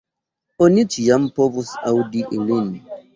[0.67, 2.73] Oni ĉiam povus aŭdi ilin.